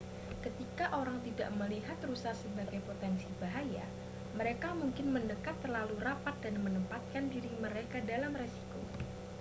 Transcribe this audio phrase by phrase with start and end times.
[0.45, 3.85] ketika orang tidak melihat rusa sebagai potensi bahaya
[4.39, 8.79] mereka mungkin mendekat terlalu rapat dan menempatkan diri mereka dalam risiko